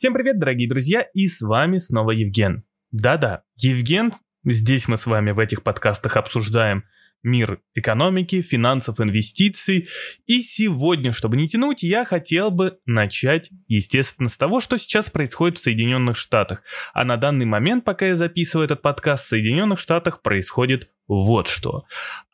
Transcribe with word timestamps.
Всем 0.00 0.14
привет, 0.14 0.38
дорогие 0.38 0.66
друзья, 0.66 1.06
и 1.12 1.26
с 1.26 1.42
вами 1.42 1.76
снова 1.76 2.12
Евген. 2.12 2.64
Да-да, 2.90 3.42
Евген, 3.56 4.12
здесь 4.46 4.88
мы 4.88 4.96
с 4.96 5.04
вами 5.04 5.32
в 5.32 5.38
этих 5.38 5.62
подкастах 5.62 6.16
обсуждаем 6.16 6.84
мир 7.22 7.60
экономики, 7.74 8.40
финансов, 8.40 8.98
инвестиций. 8.98 9.90
И 10.24 10.40
сегодня, 10.40 11.12
чтобы 11.12 11.36
не 11.36 11.48
тянуть, 11.48 11.82
я 11.82 12.06
хотел 12.06 12.50
бы 12.50 12.78
начать, 12.86 13.50
естественно, 13.68 14.30
с 14.30 14.38
того, 14.38 14.60
что 14.60 14.78
сейчас 14.78 15.10
происходит 15.10 15.58
в 15.58 15.62
Соединенных 15.62 16.16
Штатах. 16.16 16.62
А 16.94 17.04
на 17.04 17.18
данный 17.18 17.44
момент, 17.44 17.84
пока 17.84 18.06
я 18.06 18.16
записываю 18.16 18.64
этот 18.64 18.80
подкаст, 18.80 19.26
в 19.26 19.28
Соединенных 19.28 19.78
Штатах 19.78 20.22
происходит 20.22 20.88
вот 21.10 21.48
что. 21.48 21.86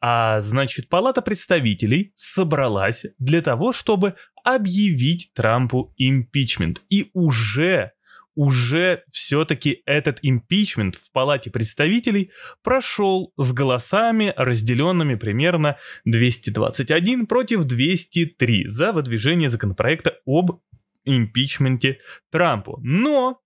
А 0.02 0.38
значит, 0.40 0.90
Палата 0.90 1.22
представителей 1.22 2.12
собралась 2.14 3.06
для 3.18 3.41
того, 3.41 3.72
чтобы 3.72 4.16
объявить 4.45 5.30
Трампу 5.34 5.95
импичмент. 5.96 6.82
И 6.91 7.10
уже 7.14 7.92
уже 8.34 9.02
все-таки 9.10 9.83
этот 9.86 10.19
импичмент 10.20 10.95
в 10.95 11.10
Палате 11.10 11.50
представителей 11.50 12.30
прошел 12.62 13.33
с 13.38 13.50
голосами, 13.55 14.34
разделенными 14.36 15.14
примерно 15.14 15.78
221 16.05 17.27
против 17.27 17.64
203 17.64 18.69
за 18.69 18.92
выдвижение 18.92 19.48
законопроекта 19.48 20.19
об 20.27 20.61
импичменте 21.06 21.98
Трампу. 22.30 22.78
Но 22.83 23.41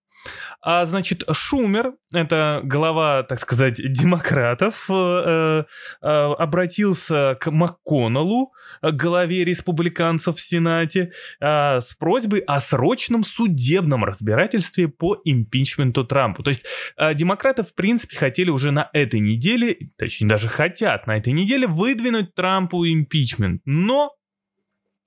а, 0.62 0.84
значит, 0.84 1.24
Шумер, 1.32 1.94
это 2.12 2.60
глава, 2.64 3.22
так 3.22 3.40
сказать, 3.40 3.76
демократов, 3.76 4.86
э, 4.90 5.64
э, 6.02 6.06
обратился 6.06 7.36
к 7.40 7.50
МакКоннеллу, 7.50 8.52
главе 8.82 9.44
республиканцев 9.44 10.36
в 10.36 10.40
Сенате, 10.40 11.12
э, 11.40 11.80
с 11.80 11.94
просьбой 11.94 12.40
о 12.40 12.60
срочном 12.60 13.24
судебном 13.24 14.04
разбирательстве 14.04 14.88
по 14.88 15.18
импичменту 15.24 16.04
Трампу. 16.04 16.42
То 16.42 16.50
есть 16.50 16.64
э, 16.96 17.14
демократы, 17.14 17.62
в 17.62 17.74
принципе, 17.74 18.16
хотели 18.16 18.50
уже 18.50 18.70
на 18.70 18.90
этой 18.92 19.20
неделе, 19.20 19.78
точнее, 19.98 20.28
даже 20.28 20.48
хотят 20.48 21.06
на 21.06 21.16
этой 21.16 21.32
неделе 21.32 21.66
выдвинуть 21.66 22.34
Трампу 22.34 22.84
импичмент. 22.86 23.62
Но 23.64 24.12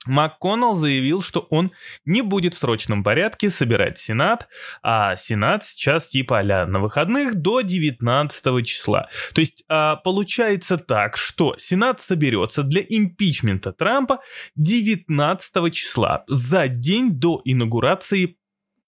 МакКоннелл 0.06 0.76
заявил, 0.76 1.22
что 1.22 1.48
он 1.50 1.72
не 2.06 2.22
будет 2.22 2.54
в 2.54 2.58
срочном 2.58 3.04
порядке 3.04 3.50
собирать 3.50 3.98
Сенат, 3.98 4.48
а 4.82 5.16
Сенат 5.16 5.66
сейчас 5.66 6.10
типа 6.10 6.40
а 6.40 6.66
на 6.66 6.80
выходных 6.80 7.36
до 7.36 7.62
19 7.62 8.66
числа. 8.66 9.10
То 9.34 9.42
есть 9.42 9.64
а, 9.68 9.96
получается 9.98 10.78
так, 10.78 11.18
что 11.18 11.56
Сенат 11.58 12.02
соберется 12.02 12.64
для 12.64 12.82
импичмента 12.82 13.72
Трампа 13.72 14.20
19 14.56 15.74
числа, 15.74 16.24
за 16.28 16.68
день 16.68 17.12
до 17.12 17.42
инаугурации 17.46 18.38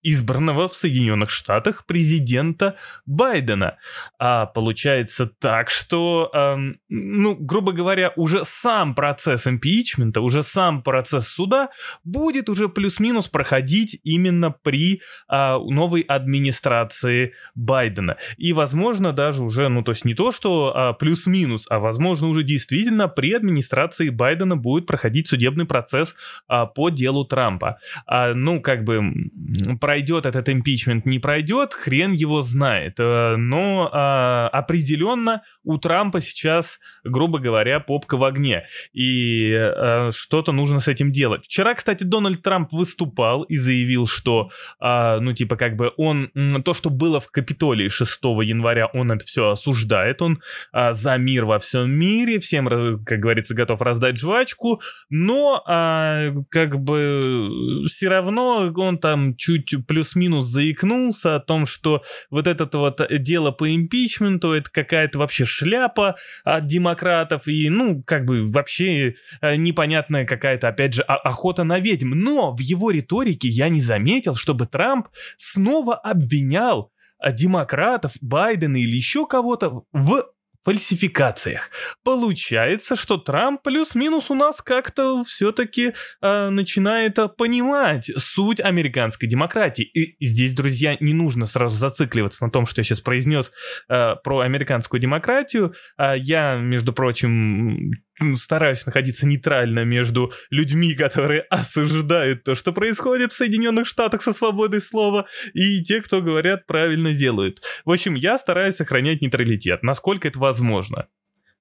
избранного 0.06 0.70
в 0.70 0.76
Соединенных 0.76 1.32
Штатах 1.32 1.86
президента 1.86 2.76
Байдена. 3.08 3.78
А 4.20 4.46
получается 4.46 5.26
так, 5.26 5.72
что, 5.72 6.30
эм, 6.32 6.80
ну, 6.90 7.36
грубо 7.36 7.72
говоря, 7.72 8.14
уже 8.16 8.44
сам 8.44 8.94
процесс 8.94 9.48
импичмента, 9.48 10.22
уже 10.22 10.44
сам 10.44 10.84
процесс 10.84 11.28
суда 11.28 11.70
будет 12.04 12.50
уже 12.50 12.70
плюс-минус 12.70 13.28
проходить 13.30 14.00
именно 14.04 14.52
при 14.52 15.02
э, 15.28 15.58
новой 15.58 16.02
администрации 16.02 17.34
Байдена. 17.56 18.18
И, 18.38 18.54
возможно, 18.54 19.12
даже 19.12 19.44
уже, 19.44 19.70
ну, 19.70 19.82
то 19.82 19.92
есть 19.92 20.06
не 20.06 20.14
то, 20.14 20.32
что 20.32 20.72
э, 20.76 21.00
плюс-минус, 21.00 21.66
а, 21.70 21.80
возможно, 21.80 22.28
уже 22.28 22.44
действительно 22.44 23.08
при 23.08 23.34
администрации 23.34 24.10
Байдена 24.10 24.56
будет 24.56 24.86
проходить 24.86 25.28
судебный 25.28 25.66
процесс 25.66 26.14
э, 26.48 26.66
по 26.76 26.90
делу 26.90 27.26
Трампа. 27.26 27.80
А, 28.06 28.36
ну, 28.36 28.62
как 28.62 28.84
бы, 28.84 29.02
про 29.82 29.95
пройдет 29.96 30.26
этот 30.26 30.50
импичмент, 30.50 31.06
не 31.06 31.20
пройдет, 31.20 31.74
хрен 31.74 32.12
его 32.12 32.42
знает. 32.42 33.00
Э, 33.00 33.38
но 33.38 33.90
а, 33.94 34.50
определенно 34.50 35.42
у 35.64 35.78
Трампа 35.78 36.20
сейчас, 36.20 36.80
грубо 37.06 37.40
говоря, 37.40 37.80
попка 37.80 38.18
в 38.18 38.26
огне. 38.26 38.66
И 38.92 39.54
а, 39.54 40.10
что-то 40.14 40.52
нужно 40.52 40.82
с 40.82 40.90
этим 40.90 41.14
делать. 41.14 41.46
Вчера, 41.46 41.74
кстати, 41.76 42.04
Дональд 42.04 42.42
Трамп 42.42 42.74
выступал 42.74 43.44
и 43.44 43.56
заявил, 43.56 44.06
что, 44.06 44.50
а, 44.82 45.22
ну, 45.22 45.32
типа, 45.32 45.56
как 45.56 45.78
бы 45.78 45.94
он, 45.96 46.30
то, 46.66 46.74
что 46.74 46.90
было 46.90 47.22
в 47.22 47.32
Капитолии 47.32 47.88
6 47.88 48.20
января, 48.44 48.88
он 48.88 49.14
это 49.14 49.24
все 49.24 49.52
осуждает. 49.52 50.22
Он 50.22 50.42
а, 50.74 50.92
за 50.92 51.16
мир 51.16 51.46
во 51.46 51.60
всем 51.60 51.90
мире, 51.90 52.42
всем, 52.42 52.68
как 53.06 53.20
говорится, 53.22 53.56
готов 53.56 53.82
раздать 53.82 54.18
жвачку, 54.18 54.82
но, 55.10 55.64
как 56.50 56.80
бы, 56.82 57.86
все 57.88 58.10
равно 58.10 58.74
он 58.76 58.98
там 58.98 59.38
чуть 59.38 59.85
плюс-минус 59.88 60.46
заикнулся 60.46 61.36
о 61.36 61.40
том, 61.40 61.66
что 61.66 62.04
вот 62.30 62.48
это 62.48 62.66
вот 62.78 63.02
дело 63.10 63.52
по 63.52 63.74
импичменту, 63.74 64.52
это 64.52 64.70
какая-то 64.70 65.20
вообще 65.20 65.46
шляпа 65.46 66.16
от 66.44 66.66
демократов, 66.66 67.48
и, 67.48 67.70
ну, 67.70 68.04
как 68.06 68.26
бы 68.26 68.52
вообще 68.52 69.16
э, 69.42 69.56
непонятная 69.56 70.26
какая-то, 70.26 70.68
опять 70.68 70.94
же, 70.94 71.02
охота 71.04 71.64
на 71.64 71.80
ведьм. 71.80 72.12
Но 72.16 72.54
в 72.54 72.60
его 72.60 72.92
риторике 72.92 73.48
я 73.48 73.70
не 73.70 73.80
заметил, 73.80 74.36
чтобы 74.36 74.66
Трамп 74.66 75.08
снова 75.38 75.96
обвинял 75.96 76.92
э, 77.24 77.32
демократов, 77.32 78.14
Байдена 78.22 78.78
или 78.78 78.96
еще 78.96 79.26
кого-то 79.26 79.84
в 79.92 80.26
фальсификациях. 80.66 81.70
Получается, 82.04 82.96
что 82.96 83.18
Трамп 83.18 83.62
плюс-минус 83.62 84.32
у 84.32 84.34
нас 84.34 84.62
как-то 84.62 85.24
все-таки 85.24 85.94
э, 86.22 86.50
начинает 86.50 87.20
э, 87.20 87.30
понимать 87.30 88.12
суть 88.18 88.60
американской 88.60 89.30
демократии. 89.30 89.84
И 89.84 90.26
здесь, 90.26 90.56
друзья, 90.56 90.98
не 91.00 91.14
нужно 91.14 91.46
сразу 91.46 91.76
зацикливаться 91.76 92.44
на 92.44 92.52
том, 92.52 92.66
что 92.66 92.80
я 92.80 92.84
сейчас 92.84 93.02
произнес 93.02 93.52
э, 93.88 94.16
про 94.24 94.40
американскую 94.40 95.00
демократию. 95.00 95.76
Э, 96.00 96.16
я, 96.18 96.56
между 96.56 96.94
прочим, 96.94 97.92
стараюсь 98.36 98.86
находиться 98.86 99.28
нейтрально 99.28 99.84
между 99.84 100.32
людьми, 100.50 100.96
которые 100.96 101.42
осуждают 101.50 102.44
то, 102.44 102.56
что 102.56 102.72
происходит 102.72 103.32
в 103.32 103.38
Соединенных 103.38 103.86
Штатах 103.86 104.22
со 104.22 104.34
свободой 104.34 104.82
слова, 104.82 105.28
и 105.54 105.84
те, 105.84 106.02
кто 106.02 106.22
говорят, 106.22 106.66
правильно 106.66 107.14
делают. 107.14 107.62
В 107.84 107.92
общем, 107.92 108.16
я 108.16 108.38
стараюсь 108.38 108.76
сохранять 108.76 109.22
нейтралитет, 109.22 109.84
насколько 109.84 110.28
это 110.28 110.40
возможно 110.40 110.55
возможно. 110.56 111.08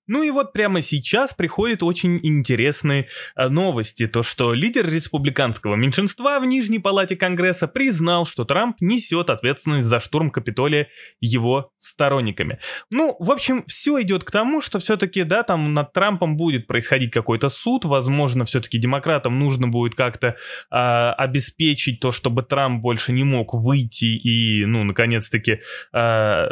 Ну 0.06 0.22
и 0.22 0.30
вот 0.30 0.52
прямо 0.52 0.82
сейчас 0.82 1.32
приходят 1.32 1.82
очень 1.82 2.20
интересные 2.22 3.08
э, 3.36 3.48
новости. 3.48 4.06
То, 4.06 4.22
что 4.22 4.52
лидер 4.52 4.88
республиканского 4.88 5.76
меньшинства 5.76 6.38
в 6.40 6.44
Нижней 6.44 6.78
Палате 6.78 7.16
Конгресса 7.16 7.68
признал, 7.68 8.26
что 8.26 8.44
Трамп 8.44 8.76
несет 8.80 9.30
ответственность 9.30 9.88
за 9.88 10.00
штурм 10.00 10.30
Капитолия 10.30 10.88
его 11.20 11.70
сторонниками. 11.78 12.58
Ну, 12.90 13.16
в 13.18 13.30
общем, 13.30 13.64
все 13.66 14.02
идет 14.02 14.24
к 14.24 14.30
тому, 14.30 14.60
что 14.60 14.78
все-таки, 14.78 15.24
да, 15.24 15.42
там 15.42 15.72
над 15.72 15.92
Трампом 15.92 16.36
будет 16.36 16.66
происходить 16.66 17.10
какой-то 17.10 17.48
суд. 17.48 17.84
Возможно, 17.84 18.44
все-таки 18.44 18.78
демократам 18.78 19.38
нужно 19.38 19.68
будет 19.68 19.94
как-то 19.94 20.36
э, 20.70 20.76
обеспечить 20.76 22.00
то, 22.00 22.12
чтобы 22.12 22.42
Трамп 22.42 22.82
больше 22.82 23.12
не 23.12 23.24
мог 23.24 23.54
выйти 23.54 24.04
и, 24.04 24.66
ну, 24.66 24.84
наконец-таки, 24.84 25.60
э, 25.92 26.46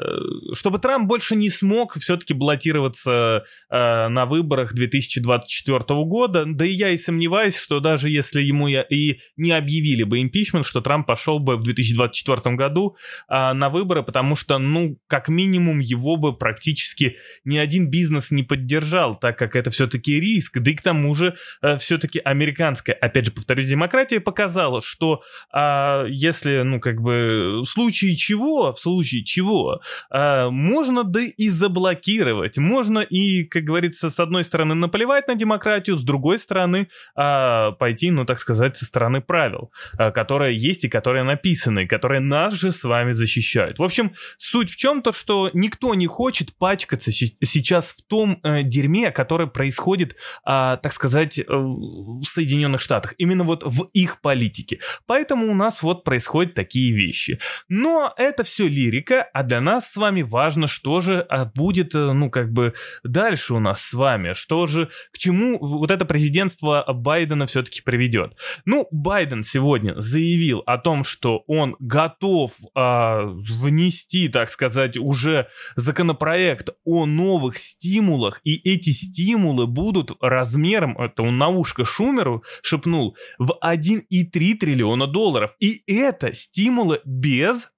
чтобы 0.54 0.78
Трамп 0.78 1.06
больше 1.06 1.36
не 1.36 1.50
смог 1.50 1.98
все-таки 1.98 2.32
баллотироваться 2.32 3.41
э, 3.70 4.08
на 4.08 4.26
выборах 4.26 4.75
2024 4.75 5.78
года. 6.04 6.44
Да 6.47 6.64
и 6.64 6.72
я 6.72 6.91
и 6.91 6.97
сомневаюсь, 6.97 7.56
что 7.56 7.80
даже 7.80 8.08
если 8.10 8.41
ему 8.41 8.69
и 8.69 9.20
не 9.36 9.53
объявили 9.53 10.04
бы 10.04 10.20
импичмент, 10.20 10.66
что 10.66 10.80
Трамп 10.80 11.06
пошел 11.06 11.38
бы 11.38 11.56
в 11.56 11.62
2024 11.62 12.56
году 12.56 12.97
э, 13.28 13.53
на 13.53 13.69
выборы, 13.69 14.03
потому 14.03 14.36
что, 14.36 14.58
ну, 14.58 14.98
как 15.06 15.28
минимум, 15.28 15.80
его 15.80 16.16
бы 16.16 16.36
практически 16.36 17.16
ни 17.44 17.58
один 17.58 17.91
бизнес 17.91 18.30
не 18.30 18.42
поддержал, 18.42 19.19
так 19.19 19.38
как 19.38 19.56
это 19.56 19.70
все-таки 19.70 20.20
риск. 20.20 20.59
Да 20.59 20.70
и 20.70 20.74
к 20.74 20.82
тому 20.82 21.14
же 21.14 21.34
э, 21.62 21.76
все-таки 21.78 22.19
американская, 22.19 22.94
опять 22.97 23.26
же, 23.26 23.32
повторюсь, 23.32 23.69
демократия 23.69 24.20
показала, 24.20 24.82
что 24.82 25.22
э, 25.54 26.06
если, 26.09 26.62
ну, 26.62 26.80
как 26.80 27.00
бы, 27.00 27.60
в 27.62 27.65
случае 27.65 28.16
чего, 28.16 28.72
в 28.72 28.78
случае 28.78 29.24
чего, 29.24 29.80
э, 30.10 30.48
можно 30.50 31.04
да 31.04 31.21
и 31.22 31.48
заблокировать, 31.48 32.59
можно 32.59 33.00
и 33.00 33.31
как 33.50 33.64
говорится, 33.64 34.10
с 34.10 34.20
одной 34.20 34.44
стороны 34.44 34.74
наплевать 34.74 35.28
на 35.28 35.34
демократию, 35.34 35.96
с 35.96 36.02
другой 36.02 36.38
стороны 36.38 36.88
а, 37.14 37.72
пойти, 37.72 38.10
ну, 38.10 38.24
так 38.24 38.38
сказать, 38.38 38.76
со 38.76 38.84
стороны 38.84 39.20
правил, 39.20 39.72
а, 39.98 40.10
которые 40.10 40.56
есть 40.56 40.84
и 40.84 40.88
которые 40.88 41.24
написаны, 41.24 41.86
которые 41.86 42.20
нас 42.20 42.54
же 42.54 42.72
с 42.72 42.84
вами 42.84 43.12
защищают. 43.12 43.78
В 43.78 43.82
общем, 43.82 44.12
суть 44.38 44.70
в 44.70 44.76
чем 44.76 45.02
то, 45.02 45.12
что 45.12 45.50
никто 45.52 45.94
не 45.94 46.06
хочет 46.06 46.56
пачкаться 46.56 47.10
сейчас 47.10 47.92
в 47.92 48.06
том 48.06 48.38
э, 48.42 48.62
дерьме, 48.62 49.10
которое 49.10 49.46
происходит, 49.46 50.16
а, 50.44 50.76
так 50.76 50.92
сказать, 50.92 51.38
э, 51.38 51.44
в 51.48 52.24
Соединенных 52.24 52.80
Штатах, 52.80 53.14
именно 53.18 53.44
вот 53.44 53.62
в 53.64 53.88
их 53.92 54.20
политике. 54.20 54.80
Поэтому 55.06 55.50
у 55.50 55.54
нас 55.54 55.82
вот 55.82 56.04
происходят 56.04 56.54
такие 56.54 56.92
вещи. 56.92 57.38
Но 57.68 58.12
это 58.16 58.44
все 58.44 58.68
лирика, 58.68 59.22
а 59.32 59.42
для 59.42 59.60
нас 59.60 59.90
с 59.90 59.96
вами 59.96 60.22
важно, 60.22 60.66
что 60.66 61.00
же 61.00 61.20
а, 61.28 61.44
будет, 61.44 61.94
э, 61.94 62.12
ну, 62.12 62.30
как 62.30 62.52
бы, 62.52 62.74
да, 63.02 63.22
дальше 63.22 63.54
у 63.54 63.60
нас 63.60 63.80
с 63.80 63.92
вами? 63.92 64.33
Что 64.33 64.66
же, 64.66 64.89
к 65.13 65.19
чему 65.19 65.57
вот 65.60 65.92
это 65.92 66.04
президентство 66.04 66.84
Байдена 66.92 67.47
все-таки 67.47 67.80
приведет? 67.80 68.36
Ну, 68.65 68.89
Байден 68.91 69.45
сегодня 69.45 69.95
заявил 70.01 70.65
о 70.66 70.77
том, 70.77 71.04
что 71.04 71.45
он 71.47 71.77
готов 71.78 72.53
э, 72.74 73.21
внести, 73.24 74.28
так 74.28 74.48
сказать, 74.48 74.97
уже 74.97 75.47
законопроект 75.77 76.71
о 76.84 77.07
новых 77.07 77.59
стимулах, 77.59 78.41
и 78.42 78.57
эти 78.69 78.91
стимулы 78.91 79.68
будут 79.68 80.10
размером, 80.21 80.98
это 80.98 81.22
он 81.22 81.39
на 81.39 81.47
ушко 81.47 81.84
Шумеру 81.84 82.42
шепнул, 82.60 83.16
в 83.39 83.57
1,3 83.63 84.54
триллиона 84.54 85.07
долларов. 85.07 85.54
И 85.60 85.84
это 85.86 86.33
стимулы 86.33 87.01
без 87.04 87.71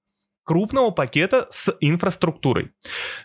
крупного 0.45 0.91
пакета 0.91 1.47
с 1.49 1.75
инфраструктурой. 1.81 2.71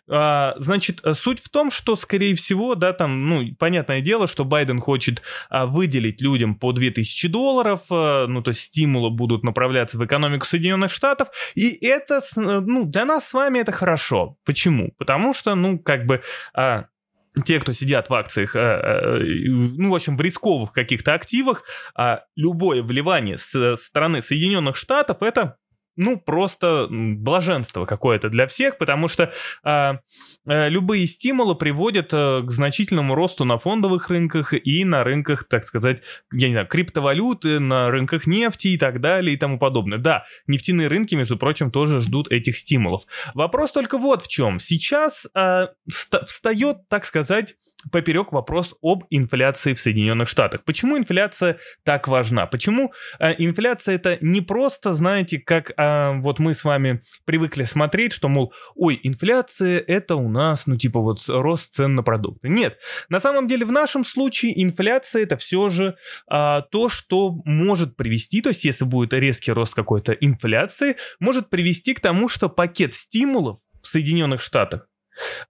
А, 0.09 0.55
значит, 0.57 1.01
суть 1.13 1.39
в 1.39 1.51
том, 1.51 1.71
что, 1.71 1.95
скорее 1.95 2.35
всего, 2.35 2.75
да, 2.75 2.93
там, 2.93 3.27
ну, 3.29 3.55
понятное 3.59 4.01
дело, 4.01 4.27
что 4.27 4.45
Байден 4.45 4.81
хочет 4.81 5.23
а, 5.51 5.67
выделить 5.67 6.21
людям 6.23 6.55
по 6.57 6.73
2000 6.73 7.29
долларов, 7.29 7.83
а, 7.91 8.27
ну, 8.27 8.43
то 8.43 8.49
есть 8.49 8.63
стимулы 8.63 9.11
будут 9.11 9.45
направляться 9.45 9.99
в 9.99 10.05
экономику 10.05 10.47
Соединенных 10.47 10.91
Штатов, 10.91 11.29
и 11.55 11.69
это, 11.87 12.21
ну, 12.37 12.87
для 12.87 13.05
нас 13.05 13.29
с 13.29 13.35
вами 13.35 13.59
это 13.59 13.71
хорошо. 13.71 14.37
Почему? 14.45 14.93
Потому 14.99 15.35
что, 15.35 15.55
ну, 15.55 15.79
как 15.79 16.07
бы... 16.07 16.23
А, 16.55 16.87
те, 17.45 17.61
кто 17.61 17.73
сидят 17.73 18.11
в 18.11 18.15
акциях, 18.15 18.55
ну, 18.57 19.91
в 19.93 19.95
общем, 19.95 20.17
в 20.17 20.21
рисковых 20.21 20.73
каких-то 20.73 21.15
активах, 21.15 21.63
любое 22.35 22.83
вливание 22.83 23.39
с 23.39 23.77
стороны 23.77 24.21
Соединенных 24.21 24.75
Штатов 24.75 25.23
это 25.23 25.57
ну, 26.01 26.19
просто 26.19 26.89
блаженство 26.91 27.85
какое-то 27.85 28.31
для 28.31 28.47
всех, 28.47 28.79
потому 28.79 29.07
что 29.07 29.33
э, 29.65 29.93
э, 30.47 30.69
любые 30.71 31.07
стимулы 31.07 31.55
приводят 31.55 32.13
э, 32.15 32.43
к 32.43 32.51
значительному 32.51 33.15
росту 33.15 33.45
на 33.45 33.59
фондовых 33.59 34.09
рынках 34.09 34.55
и 34.55 34.85
на 34.85 35.05
рынках, 35.05 35.45
так 35.45 35.65
сказать, 35.67 36.01
я 36.33 36.49
не 36.49 36.55
знаю, 36.55 36.67
криптовалюты, 36.67 37.61
на 37.61 37.91
рынках 37.91 38.27
нефти 38.27 38.69
и 38.69 38.79
так 38.79 39.01
далее 39.01 39.35
и 39.35 39.37
тому 39.37 39.59
подобное. 39.59 39.99
Да, 39.99 40.25
нефтяные 40.47 40.89
рынки, 40.89 41.15
между 41.15 41.37
прочим, 41.37 41.71
тоже 41.71 42.01
ждут 42.01 42.33
этих 42.33 42.57
стимулов. 42.57 43.03
Вопрос 43.35 43.71
только 43.73 43.99
вот 43.99 44.23
в 44.23 44.29
чем. 44.29 44.59
Сейчас 44.59 45.27
э, 45.35 45.67
встает, 45.87 46.89
так 46.89 47.05
сказать, 47.05 47.57
поперек 47.91 48.33
вопрос 48.33 48.75
об 48.83 49.05
инфляции 49.11 49.73
в 49.73 49.81
Соединенных 49.81 50.29
Штатах. 50.29 50.65
Почему 50.65 50.99
инфляция 50.99 51.59
так 51.85 52.09
важна? 52.09 52.47
Почему 52.47 52.93
э, 53.19 53.35
инфляция 53.39 53.95
это 53.95 54.19
не 54.21 54.41
просто, 54.41 54.95
знаете, 54.95 55.39
как 55.39 55.73
э, 55.77 56.13
вот 56.21 56.39
мы 56.39 56.55
с 56.55 56.65
вами 56.65 57.01
привыкли 57.25 57.65
смотреть, 57.65 58.13
что, 58.13 58.29
мол, 58.29 58.53
ой, 58.75 59.01
инфляция 59.03 59.81
это 59.81 60.17
у 60.17 60.29
нас, 60.29 60.67
ну 60.67 60.77
типа 60.77 61.01
вот 61.01 61.19
рост 61.29 61.73
цен 61.73 61.95
на 61.95 62.03
продукты. 62.03 62.49
Нет, 62.49 62.79
на 63.09 63.21
самом 63.21 63.49
деле 63.49 63.65
в 63.65 63.73
нашем 63.73 64.05
случае 64.05 64.63
инфляция 64.63 65.23
это 65.23 65.37
все 65.37 65.69
же 65.69 65.97
э, 66.31 66.63
то, 66.71 66.89
что 66.89 67.41
может 67.45 67.97
привести, 67.97 68.43
то 68.43 68.51
есть 68.51 68.65
если 68.65 68.85
будет 68.85 69.13
резкий 69.15 69.53
рост 69.53 69.75
какой-то 69.75 70.13
инфляции, 70.13 70.97
может 71.19 71.51
привести 71.51 71.95
к 71.95 72.01
тому, 72.01 72.29
что 72.29 72.49
пакет 72.49 72.95
стимулов 72.95 73.59
в 73.81 73.87
Соединенных 73.87 74.41
Штатах 74.41 74.90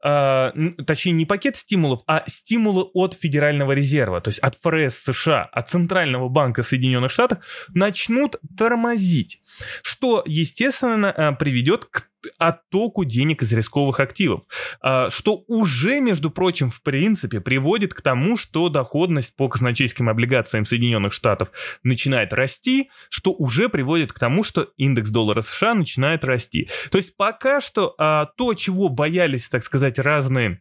э, 0.05 0.51
точнее 0.87 1.13
не 1.13 1.27
пакет 1.27 1.57
стимулов, 1.57 2.01
а 2.07 2.25
стимулы 2.27 2.85
от 2.95 3.15
Федерального 3.15 3.73
резерва, 3.73 4.21
то 4.21 4.29
есть 4.29 4.41
от 4.41 4.57
ФРС 4.57 4.97
США, 4.97 5.45
от 5.45 5.69
Центрального 5.69 6.29
банка 6.29 6.63
Соединенных 6.63 7.11
Штатов, 7.11 7.39
начнут 7.75 8.37
тормозить, 8.57 9.41
что, 9.83 10.23
естественно, 10.27 11.15
э, 11.17 11.33
приведет 11.37 11.87
к 11.87 12.10
оттоку 12.39 13.05
денег 13.05 13.43
из 13.43 13.53
рисковых 13.53 14.01
активов, 14.01 14.45
а, 14.81 15.11
что 15.11 15.45
уже, 15.47 16.01
между 16.01 16.31
прочим, 16.31 16.69
в 16.69 16.83
принципе, 16.83 17.41
приводит 17.41 17.95
к 17.95 18.03
тому, 18.03 18.37
что 18.37 18.69
доходность 18.69 19.37
по 19.37 19.49
казначейским 19.49 20.09
облигациям 20.09 20.65
Соединенных 20.65 21.13
Штатов 21.13 21.51
начинает 21.83 22.33
расти, 22.33 22.91
что 23.09 23.33
уже 23.33 23.69
приводит 23.69 24.13
к 24.13 24.19
тому, 24.19 24.45
что 24.45 24.69
индекс 24.77 25.11
доллара 25.11 25.41
США 25.41 25.75
начинает 25.75 26.25
расти. 26.25 26.69
То 26.91 26.99
есть 26.99 27.17
пока 27.17 27.61
что 27.61 27.95
а, 27.99 28.27
то, 28.37 28.55
чего 28.55 28.89
боялись, 28.89 29.49
так 29.49 29.63
сказать, 29.63 29.99
разные 29.99 30.61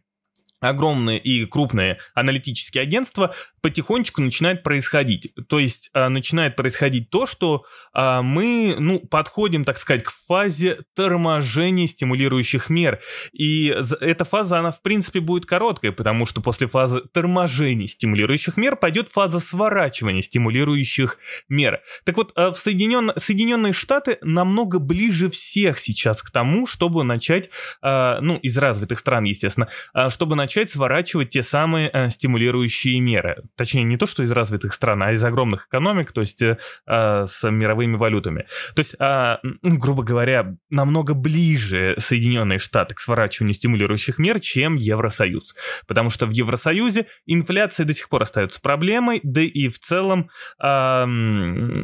огромные 0.60 1.18
и 1.18 1.44
крупные 1.46 1.98
аналитические 2.14 2.82
агентства 2.82 3.34
потихонечку 3.62 4.22
начинает 4.22 4.62
происходить. 4.62 5.34
То 5.48 5.58
есть 5.58 5.90
а, 5.92 6.08
начинает 6.08 6.56
происходить 6.56 7.10
то, 7.10 7.26
что 7.26 7.64
а, 7.92 8.22
мы 8.22 8.76
ну, 8.78 9.00
подходим, 9.00 9.64
так 9.64 9.78
сказать, 9.78 10.02
к 10.02 10.10
фазе 10.10 10.78
торможения 10.94 11.86
стимулирующих 11.86 12.70
мер. 12.70 13.00
И 13.32 13.66
эта 14.00 14.24
фаза, 14.24 14.58
она 14.58 14.70
в 14.70 14.82
принципе 14.82 15.20
будет 15.20 15.46
короткой, 15.46 15.92
потому 15.92 16.26
что 16.26 16.40
после 16.40 16.66
фазы 16.66 17.02
торможения 17.12 17.86
стимулирующих 17.86 18.56
мер 18.56 18.76
пойдет 18.76 19.08
фаза 19.08 19.40
сворачивания 19.40 20.22
стимулирующих 20.22 21.18
мер. 21.48 21.80
Так 22.04 22.16
вот, 22.16 22.32
а, 22.36 22.52
в 22.52 22.56
Соединен... 22.56 23.12
Соединенные 23.16 23.72
Штаты 23.72 24.18
намного 24.22 24.78
ближе 24.78 25.30
всех 25.30 25.78
сейчас 25.78 26.22
к 26.22 26.30
тому, 26.30 26.66
чтобы 26.66 27.04
начать, 27.04 27.50
а, 27.82 28.20
ну, 28.20 28.36
из 28.38 28.56
развитых 28.56 28.98
стран, 28.98 29.24
естественно, 29.24 29.68
а, 29.92 30.10
чтобы 30.10 30.36
начать 30.36 30.49
начать 30.50 30.70
сворачивать 30.70 31.30
те 31.30 31.44
самые 31.44 31.90
э, 31.92 32.10
стимулирующие 32.10 32.98
меры. 32.98 33.44
Точнее, 33.56 33.84
не 33.84 33.96
то, 33.96 34.06
что 34.06 34.24
из 34.24 34.32
развитых 34.32 34.74
стран, 34.74 35.04
а 35.04 35.12
из 35.12 35.22
огромных 35.22 35.68
экономик, 35.68 36.10
то 36.10 36.22
есть 36.22 36.42
э, 36.42 36.58
э 36.88 37.24
с 37.26 37.48
мировыми 37.48 37.94
валютами. 37.96 38.46
То 38.74 38.80
есть, 38.80 38.96
э, 38.98 39.36
грубо 39.62 40.02
говоря, 40.02 40.56
намного 40.68 41.14
ближе 41.14 41.94
Соединенные 41.98 42.58
Штаты 42.58 42.96
к 42.96 42.98
сворачиванию 42.98 43.54
стимулирующих 43.54 44.18
мер, 44.18 44.40
чем 44.40 44.74
Евросоюз. 44.74 45.54
Потому 45.86 46.10
что 46.10 46.26
в 46.26 46.30
Евросоюзе 46.30 47.06
инфляция 47.26 47.86
до 47.86 47.94
сих 47.94 48.08
пор 48.08 48.22
остается 48.22 48.60
проблемой, 48.60 49.20
да 49.22 49.42
и 49.42 49.68
в 49.68 49.78
целом 49.78 50.30
э, 50.60 51.04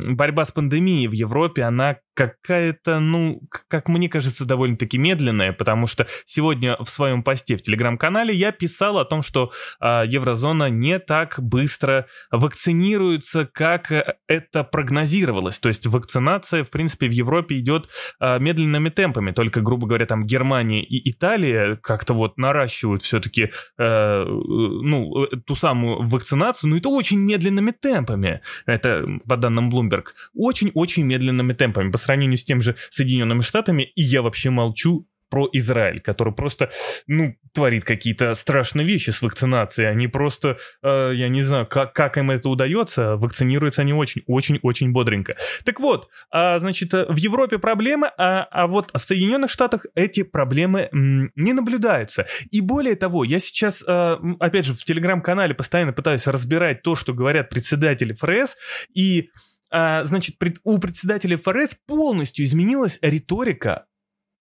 борьба 0.08 0.44
с 0.44 0.50
пандемией 0.50 1.06
в 1.06 1.12
Европе, 1.12 1.62
она 1.62 1.98
какая-то, 2.16 2.98
ну, 2.98 3.42
как 3.68 3.88
мне 3.88 4.08
кажется, 4.08 4.46
довольно-таки 4.46 4.96
медленная, 4.96 5.52
потому 5.52 5.86
что 5.86 6.06
сегодня 6.24 6.76
в 6.82 6.88
своем 6.88 7.22
посте 7.22 7.56
в 7.56 7.62
телеграм-канале 7.62 8.34
я 8.34 8.52
писал 8.58 8.98
о 8.98 9.04
том, 9.04 9.22
что 9.22 9.52
э, 9.80 10.04
еврозона 10.06 10.70
не 10.70 10.98
так 10.98 11.34
быстро 11.38 12.06
вакцинируется, 12.30 13.46
как 13.52 13.92
это 14.26 14.64
прогнозировалось. 14.64 15.58
То 15.58 15.68
есть 15.68 15.86
вакцинация, 15.86 16.64
в 16.64 16.70
принципе, 16.70 17.08
в 17.08 17.12
Европе 17.12 17.58
идет 17.58 17.88
э, 18.20 18.38
медленными 18.38 18.88
темпами, 18.88 19.32
только, 19.32 19.60
грубо 19.60 19.86
говоря, 19.86 20.06
там 20.06 20.24
Германия 20.24 20.82
и 20.82 21.10
Италия 21.10 21.76
как-то 21.76 22.14
вот 22.14 22.38
наращивают 22.38 23.02
все-таки, 23.02 23.50
э, 23.78 24.24
ну, 24.26 25.26
ту 25.46 25.54
самую 25.54 26.02
вакцинацию, 26.02 26.70
но 26.70 26.76
это 26.78 26.88
очень 26.88 27.18
медленными 27.18 27.72
темпами. 27.72 28.40
Это 28.64 29.06
по 29.28 29.36
данным 29.36 29.70
Bloomberg. 29.70 30.06
Очень-очень 30.34 31.04
медленными 31.04 31.52
темпами 31.52 31.90
сравнению 32.06 32.38
с 32.38 32.44
тем 32.44 32.62
же 32.62 32.76
Соединенными 32.90 33.42
Штатами, 33.42 33.82
и 33.82 34.02
я 34.02 34.22
вообще 34.22 34.50
молчу 34.50 35.06
про 35.28 35.48
Израиль, 35.52 36.00
который 36.00 36.32
просто, 36.32 36.70
ну, 37.06 37.34
творит 37.52 37.84
какие-то 37.84 38.34
страшные 38.34 38.86
вещи 38.86 39.10
с 39.10 39.22
вакцинацией. 39.22 39.90
Они 39.90 40.08
просто, 40.08 40.58
э, 40.82 41.12
я 41.14 41.28
не 41.28 41.42
знаю, 41.42 41.66
как, 41.66 41.92
как 41.94 42.18
им 42.18 42.30
это 42.30 42.48
удается, 42.48 43.16
вакцинируются 43.16 43.82
они 43.82 43.92
очень-очень-очень 43.92 44.92
бодренько. 44.92 45.34
Так 45.64 45.80
вот, 45.80 46.08
а, 46.30 46.58
значит, 46.58 46.92
в 46.92 47.16
Европе 47.16 47.58
проблемы, 47.58 48.10
а, 48.18 48.42
а 48.50 48.66
вот 48.66 48.90
в 48.92 49.02
Соединенных 49.02 49.50
Штатах 49.50 49.86
эти 49.94 50.22
проблемы 50.22 50.88
м, 50.92 51.30
не 51.34 51.52
наблюдаются. 51.52 52.26
И 52.50 52.60
более 52.60 52.94
того, 52.94 53.24
я 53.24 53.38
сейчас, 53.38 53.82
э, 53.86 54.16
опять 54.38 54.66
же, 54.66 54.74
в 54.74 54.84
Телеграм-канале 54.84 55.54
постоянно 55.54 55.92
пытаюсь 55.92 56.26
разбирать 56.26 56.82
то, 56.82 56.94
что 56.94 57.12
говорят 57.12 57.48
председатели 57.48 58.12
ФРС, 58.12 58.56
и 58.94 59.30
а, 59.70 60.04
значит, 60.04 60.36
у 60.64 60.78
председателя 60.78 61.36
ФРС 61.36 61.76
полностью 61.86 62.44
изменилась 62.44 62.98
риторика 63.02 63.86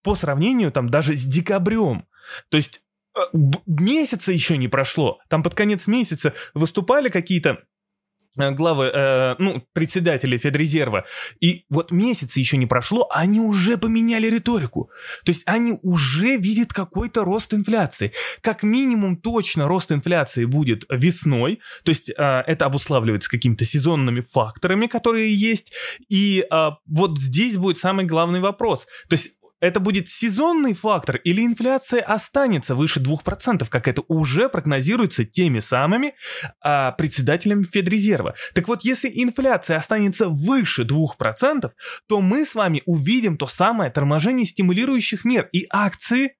по 0.05 0.15
сравнению 0.15 0.71
там 0.71 0.89
даже 0.89 1.15
с 1.15 1.25
декабрем. 1.25 2.05
То 2.50 2.57
есть 2.57 2.81
э, 3.17 3.21
месяца 3.65 4.31
еще 4.31 4.55
не 4.55 4.67
прошло. 4.67 5.17
Там 5.29 5.41
под 5.41 5.55
конец 5.55 5.88
месяца 5.88 6.33
выступали 6.53 7.09
какие-то 7.09 7.63
Э, 8.38 8.51
главы, 8.51 8.85
э, 8.85 9.35
ну, 9.39 9.63
председатели 9.74 10.38
Федрезерва. 10.38 11.05
И 11.39 11.65
вот 11.69 11.91
месяца 11.91 12.39
еще 12.39 12.57
не 12.57 12.65
прошло, 12.65 13.07
а 13.12 13.19
они 13.19 13.39
уже 13.39 13.77
поменяли 13.77 14.27
риторику. 14.27 14.89
То 15.24 15.31
есть 15.31 15.43
они 15.45 15.79
уже 15.81 16.35
видят 16.35 16.74
какой-то 16.74 17.24
рост 17.24 17.53
инфляции. 17.53 18.12
Как 18.41 18.63
минимум 18.63 19.17
точно 19.17 19.67
рост 19.67 19.91
инфляции 19.91 20.45
будет 20.45 20.85
весной. 20.89 21.59
То 21.83 21.89
есть 21.89 22.09
э, 22.09 22.13
это 22.15 22.65
обуславливается 22.65 23.29
какими-то 23.29 23.65
сезонными 23.65 24.21
факторами, 24.21 24.88
которые 24.88 25.33
есть. 25.33 25.71
И 26.09 26.45
э, 26.50 26.69
вот 26.85 27.17
здесь 27.17 27.57
будет 27.57 27.77
самый 27.77 28.05
главный 28.05 28.41
вопрос. 28.41 28.85
То 29.09 29.13
есть 29.13 29.31
это 29.65 29.79
будет 29.79 30.07
сезонный 30.07 30.74
фактор 30.74 31.17
или 31.17 31.45
инфляция 31.45 32.01
останется 32.01 32.75
выше 32.75 33.00
2%, 33.00 33.65
как 33.69 33.88
это 33.88 34.03
уже 34.07 34.50
прогнозируется 34.50 35.25
теми 35.25 35.60
самыми 35.60 36.13
а, 36.62 36.91
председателями 36.91 37.63
Федрезерва. 37.63 38.36
Так 38.53 38.67
вот, 38.67 38.84
если 38.84 39.10
инфляция 39.13 39.77
останется 39.77 40.29
выше 40.29 40.84
2%, 40.84 41.72
то 42.07 42.22
мы 42.22 42.45
с 42.45 42.55
вами 42.55 42.81
увидим 42.86 43.36
то 43.38 43.48
самое 43.48 43.91
торможение 43.91 44.45
стимулирующих 44.45 45.25
мер, 45.25 45.50
и 45.51 45.65
акции 45.69 46.36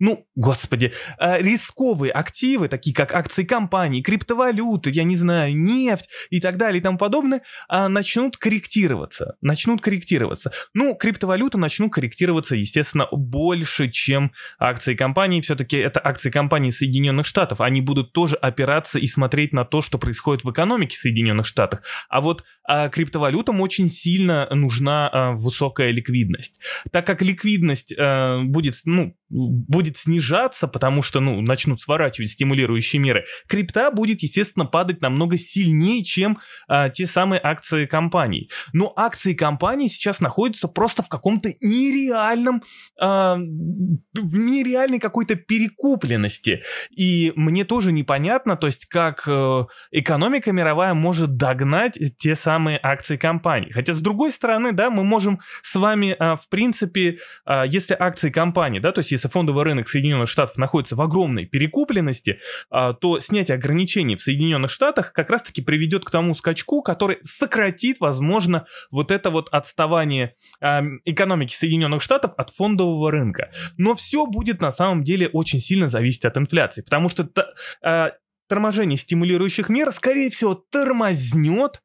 ну, 0.00 0.26
господи, 0.34 0.92
э, 1.18 1.40
рисковые 1.40 2.12
активы, 2.12 2.68
такие 2.68 2.94
как 2.94 3.14
акции 3.14 3.44
компаний, 3.44 4.02
криптовалюты, 4.02 4.90
я 4.90 5.04
не 5.04 5.16
знаю, 5.16 5.56
нефть 5.56 6.08
и 6.30 6.40
так 6.40 6.56
далее 6.56 6.80
и 6.80 6.82
тому 6.82 6.98
подобное, 6.98 7.42
а, 7.68 7.88
начнут 7.88 8.36
корректироваться. 8.36 9.36
Начнут 9.40 9.80
корректироваться. 9.80 10.52
Ну, 10.74 10.94
криптовалюты 10.94 11.58
начнут 11.58 11.92
корректироваться, 11.92 12.56
естественно, 12.56 13.06
больше, 13.12 13.90
чем 13.90 14.32
акции 14.58 14.94
компаний. 14.94 15.40
Все-таки 15.40 15.76
это 15.76 16.00
акции 16.02 16.30
компаний 16.30 16.72
Соединенных 16.72 17.26
Штатов. 17.26 17.60
Они 17.60 17.80
будут 17.80 18.12
тоже 18.12 18.34
опираться 18.36 18.98
и 18.98 19.06
смотреть 19.06 19.52
на 19.52 19.64
то, 19.64 19.80
что 19.80 19.98
происходит 19.98 20.44
в 20.44 20.50
экономике 20.50 20.96
Соединенных 20.96 21.46
Штатов. 21.46 21.80
А 22.08 22.20
вот 22.20 22.44
а, 22.66 22.88
криптовалютам 22.88 23.60
очень 23.60 23.88
сильно 23.88 24.48
нужна 24.50 25.08
а, 25.08 25.32
высокая 25.32 25.90
ликвидность. 25.90 26.60
Так 26.90 27.06
как 27.06 27.22
ликвидность 27.22 27.94
а, 27.96 28.42
будет, 28.42 28.74
ну, 28.86 29.16
будет 29.28 29.83
снижаться, 29.92 30.66
потому 30.68 31.02
что, 31.02 31.20
ну, 31.20 31.40
начнут 31.40 31.80
сворачивать 31.80 32.30
стимулирующие 32.30 33.00
меры, 33.00 33.24
крипта 33.48 33.90
будет, 33.90 34.22
естественно, 34.22 34.66
падать 34.66 35.02
намного 35.02 35.36
сильнее, 35.36 36.02
чем 36.02 36.38
а, 36.68 36.88
те 36.88 37.06
самые 37.06 37.40
акции 37.42 37.86
компаний. 37.86 38.50
Но 38.72 38.92
акции 38.96 39.34
компаний 39.34 39.88
сейчас 39.88 40.20
находятся 40.20 40.68
просто 40.68 41.02
в 41.02 41.08
каком-то 41.08 41.50
нереальном, 41.60 42.62
а, 43.00 43.36
в 43.36 44.36
нереальной 44.36 44.98
какой-то 44.98 45.36
перекупленности. 45.36 46.62
И 46.96 47.32
мне 47.36 47.64
тоже 47.64 47.92
непонятно, 47.92 48.56
то 48.56 48.66
есть, 48.66 48.86
как 48.86 49.24
э, 49.26 49.64
экономика 49.90 50.52
мировая 50.52 50.94
может 50.94 51.36
догнать 51.36 51.98
те 52.16 52.34
самые 52.34 52.78
акции 52.82 53.16
компаний. 53.16 53.72
Хотя, 53.72 53.94
с 53.94 54.00
другой 54.00 54.32
стороны, 54.32 54.72
да, 54.72 54.90
мы 54.90 55.04
можем 55.04 55.40
с 55.62 55.74
вами, 55.74 56.16
а, 56.18 56.36
в 56.36 56.48
принципе, 56.48 57.18
а, 57.44 57.64
если 57.64 57.96
акции 57.98 58.30
компании, 58.30 58.78
да, 58.78 58.92
то 58.92 59.00
есть, 59.00 59.12
если 59.12 59.28
фондовый 59.28 59.64
рынок 59.64 59.73
Соединенных 59.82 60.28
Штатов 60.28 60.56
находится 60.58 60.96
в 60.96 61.00
огромной 61.00 61.46
перекупленности, 61.46 62.40
а, 62.70 62.92
то 62.92 63.20
снятие 63.20 63.56
ограничений 63.56 64.16
в 64.16 64.22
Соединенных 64.22 64.70
Штатах 64.70 65.12
как 65.12 65.30
раз-таки 65.30 65.62
приведет 65.62 66.04
к 66.04 66.10
тому 66.10 66.34
скачку, 66.34 66.82
который 66.82 67.18
сократит, 67.22 68.00
возможно, 68.00 68.66
вот 68.90 69.10
это 69.10 69.30
вот 69.30 69.48
отставание 69.50 70.34
а, 70.60 70.82
экономики 71.04 71.54
Соединенных 71.54 72.02
Штатов 72.02 72.32
от 72.36 72.50
фондового 72.50 73.10
рынка. 73.10 73.50
Но 73.76 73.94
все 73.94 74.26
будет 74.26 74.60
на 74.60 74.70
самом 74.70 75.02
деле 75.02 75.28
очень 75.28 75.60
сильно 75.60 75.88
зависеть 75.88 76.24
от 76.24 76.36
инфляции, 76.38 76.82
потому 76.82 77.08
что 77.08 77.28
а, 77.82 78.10
торможение 78.48 78.98
стимулирующих 78.98 79.68
мер, 79.68 79.90
скорее 79.92 80.30
всего, 80.30 80.54
тормознет 80.54 81.80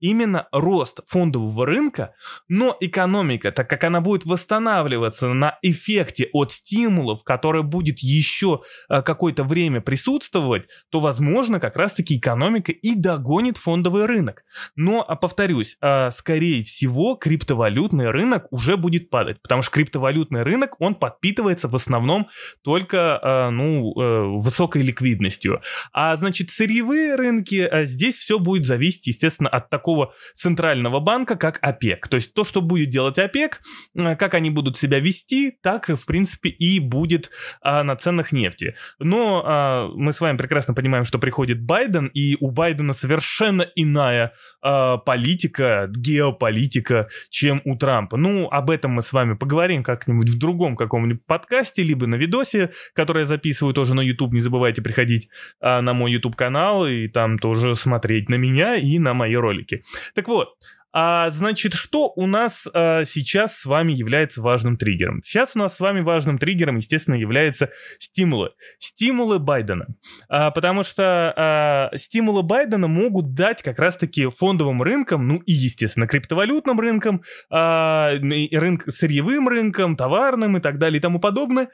именно 0.00 0.48
рост 0.52 1.00
фондового 1.06 1.66
рынка, 1.66 2.14
но 2.48 2.76
экономика, 2.80 3.52
так 3.52 3.68
как 3.68 3.84
она 3.84 4.00
будет 4.00 4.24
восстанавливаться 4.24 5.28
на 5.32 5.58
эффекте 5.62 6.28
от 6.32 6.52
стимулов, 6.52 7.24
который 7.24 7.62
будет 7.62 7.98
еще 8.00 8.62
э, 8.88 9.02
какое-то 9.02 9.44
время 9.44 9.80
присутствовать, 9.80 10.68
то, 10.90 11.00
возможно, 11.00 11.60
как 11.60 11.76
раз-таки 11.76 12.16
экономика 12.16 12.72
и 12.72 12.94
догонит 12.94 13.56
фондовый 13.56 14.06
рынок. 14.06 14.44
Но, 14.76 15.04
а, 15.06 15.16
повторюсь, 15.16 15.76
э, 15.80 16.10
скорее 16.10 16.62
всего, 16.62 17.16
криптовалютный 17.16 18.10
рынок 18.10 18.46
уже 18.50 18.76
будет 18.76 19.10
падать, 19.10 19.42
потому 19.42 19.62
что 19.62 19.72
криптовалютный 19.72 20.42
рынок, 20.42 20.80
он 20.80 20.94
подпитывается 20.94 21.68
в 21.68 21.74
основном 21.74 22.28
только, 22.62 23.20
э, 23.22 23.50
ну, 23.50 24.38
высокой 24.38 24.82
ликвидностью. 24.82 25.60
А, 25.92 26.16
значит, 26.16 26.50
сырьевые 26.50 27.16
рынки, 27.16 27.68
здесь 27.84 28.16
все 28.16 28.38
будет 28.38 28.66
зависеть, 28.66 29.06
естественно, 29.08 29.48
от 29.48 29.70
такого 29.70 29.87
такого 29.88 30.12
центрального 30.34 31.00
банка, 31.00 31.36
как 31.36 31.58
ОПЕК. 31.62 32.08
То 32.08 32.16
есть 32.16 32.34
то, 32.34 32.44
что 32.44 32.60
будет 32.60 32.90
делать 32.90 33.18
ОПЕК, 33.18 33.60
э, 33.94 34.16
как 34.16 34.34
они 34.34 34.50
будут 34.50 34.76
себя 34.76 35.00
вести, 35.00 35.58
так, 35.62 35.88
в 35.88 36.04
принципе, 36.06 36.50
и 36.50 36.78
будет 36.78 37.30
а, 37.62 37.82
на 37.82 37.96
ценах 37.96 38.32
нефти. 38.32 38.74
Но 38.98 39.42
а, 39.44 39.88
мы 39.94 40.12
с 40.12 40.20
вами 40.20 40.36
прекрасно 40.36 40.74
понимаем, 40.74 41.04
что 41.04 41.18
приходит 41.18 41.62
Байден, 41.62 42.06
и 42.06 42.36
у 42.40 42.50
Байдена 42.50 42.92
совершенно 42.92 43.66
иная 43.76 44.32
а, 44.60 44.98
политика, 44.98 45.88
геополитика, 45.90 47.08
чем 47.30 47.62
у 47.64 47.76
Трампа. 47.76 48.18
Ну, 48.18 48.48
об 48.50 48.70
этом 48.70 48.92
мы 48.92 49.02
с 49.02 49.12
вами 49.12 49.34
поговорим 49.34 49.82
как-нибудь 49.82 50.28
в 50.28 50.38
другом 50.38 50.76
каком-нибудь 50.76 51.24
подкасте, 51.26 51.82
либо 51.82 52.06
на 52.06 52.16
видосе, 52.16 52.70
который 52.94 53.20
я 53.20 53.26
записываю 53.26 53.72
тоже 53.72 53.94
на 53.94 54.02
YouTube. 54.02 54.34
Не 54.34 54.40
забывайте 54.40 54.82
приходить 54.82 55.28
а, 55.60 55.80
на 55.80 55.94
мой 55.94 56.12
YouTube 56.12 56.36
канал 56.36 56.86
и 56.86 57.08
там 57.08 57.38
тоже 57.38 57.74
смотреть 57.74 58.28
на 58.28 58.34
меня 58.34 58.76
и 58.76 58.98
на 58.98 59.14
мои 59.14 59.34
ролики. 59.34 59.77
Так 60.14 60.28
вот, 60.28 60.54
а, 60.90 61.28
значит, 61.30 61.74
что 61.74 62.12
у 62.16 62.26
нас 62.26 62.66
а, 62.72 63.04
сейчас 63.04 63.58
с 63.58 63.66
вами 63.66 63.92
является 63.92 64.40
важным 64.40 64.76
триггером? 64.76 65.20
Сейчас 65.22 65.54
у 65.54 65.58
нас 65.58 65.76
с 65.76 65.80
вами 65.80 66.00
важным 66.00 66.38
триггером, 66.38 66.76
естественно, 66.76 67.14
являются 67.14 67.70
стимулы. 67.98 68.50
Стимулы 68.78 69.38
Байдена. 69.38 69.86
А, 70.28 70.50
потому 70.50 70.82
что 70.82 71.32
а, 71.36 71.96
стимулы 71.96 72.42
Байдена 72.42 72.88
могут 72.88 73.34
дать 73.34 73.62
как 73.62 73.78
раз-таки 73.78 74.28
фондовым 74.28 74.82
рынкам, 74.82 75.28
ну 75.28 75.36
и, 75.44 75.52
естественно, 75.52 76.06
криптовалютным 76.06 76.80
рынкам, 76.80 77.22
а, 77.50 78.12
рынк, 78.18 78.84
сырьевым 78.88 79.48
рынкам, 79.48 79.94
товарным 79.94 80.56
и 80.56 80.60
так 80.60 80.78
далее 80.78 80.98
и 80.98 81.02
тому 81.02 81.20
подобное, 81.20 81.68